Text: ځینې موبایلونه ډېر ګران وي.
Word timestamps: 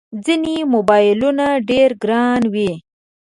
ځینې 0.25 0.55
موبایلونه 0.73 1.47
ډېر 1.69 1.89
ګران 2.03 2.41
وي. 2.53 2.71